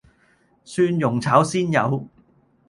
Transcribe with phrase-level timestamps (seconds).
[0.65, 2.07] 蒜蓉炒鮮魷